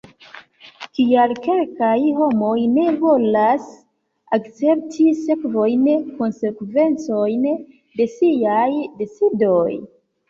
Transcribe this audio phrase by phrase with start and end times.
[0.99, 3.67] Kial kelkaj homoj ne volas
[4.39, 5.87] akcepti sekvojn,
[6.23, 7.47] konsekvencojn
[8.01, 8.69] de siaj
[9.05, 9.71] decidoj?